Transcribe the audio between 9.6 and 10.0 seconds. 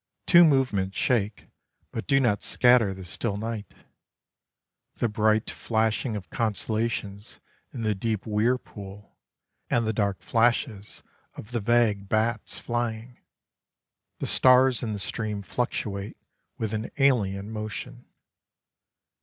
and the